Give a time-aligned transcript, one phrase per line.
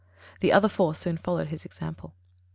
[0.39, 2.15] The other four soon followed his example.